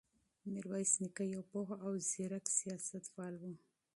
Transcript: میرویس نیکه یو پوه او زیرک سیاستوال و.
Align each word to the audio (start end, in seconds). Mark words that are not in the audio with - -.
میرویس 0.51 0.91
نیکه 1.01 1.23
یو 1.33 1.43
پوه 1.51 1.69
او 1.85 1.91
زیرک 2.09 2.45
سیاستوال 2.57 3.33
و. 3.37 3.43